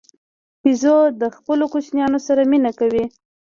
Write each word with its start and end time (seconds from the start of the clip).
بیزو 0.61 0.97
د 1.21 1.23
خپلو 1.37 1.65
کوچنیانو 1.73 2.19
سره 2.27 2.41
مینه 2.51 2.71
کوي. 2.79 3.05